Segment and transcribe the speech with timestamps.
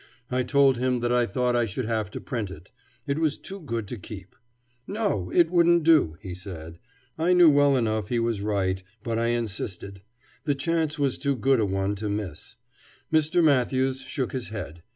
[0.31, 2.71] I told him that I thought I should have to print it;
[3.05, 4.35] it was too good to keep.
[4.87, 6.79] No, it wouldn't do, he said.
[7.19, 10.01] I knew well enough he was right, but I insisted;
[10.45, 12.55] the chance was too good a one to miss.
[13.13, 13.43] Mr.
[13.43, 14.81] Matthews shook his head.